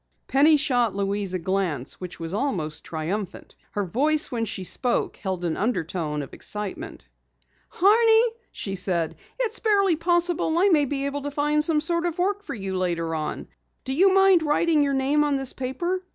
[0.27, 3.53] Penny shot Louise a glance which was almost triumphant.
[3.73, 7.07] Her voice when she spoke held an undertone of excitement.
[7.69, 12.17] "Horney," she said, "it's barely possible I may be able to find some sort of
[12.17, 13.47] work for you later on.
[13.83, 16.01] Do you mind writing your name on this paper?"